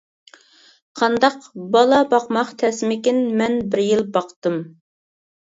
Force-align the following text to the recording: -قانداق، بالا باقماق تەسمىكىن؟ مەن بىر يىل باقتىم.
-قانداق، 1.01 1.35
بالا 1.75 1.99
باقماق 2.15 2.53
تەسمىكىن؟ 2.63 3.21
مەن 3.43 3.57
بىر 3.75 3.85
يىل 3.89 4.05
باقتىم. 4.17 4.61